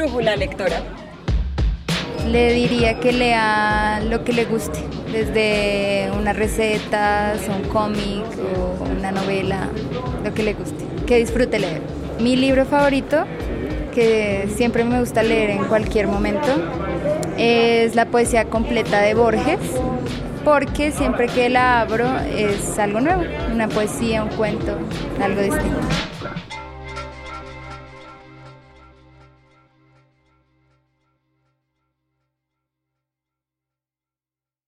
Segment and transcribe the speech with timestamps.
[0.00, 0.82] brújula lectora?
[2.26, 4.80] Le diría que lea lo que le guste,
[5.12, 8.24] desde una receta, un cómic
[8.56, 9.68] o una novela,
[10.24, 11.82] lo que le guste, que disfrute leer.
[12.18, 13.24] Mi libro favorito,
[13.94, 16.48] que siempre me gusta leer en cualquier momento,
[17.36, 19.58] es la poesía completa de Borges,
[20.44, 23.22] porque siempre que la abro es algo nuevo,
[23.52, 24.78] una poesía, un cuento,
[25.22, 25.78] algo distinto.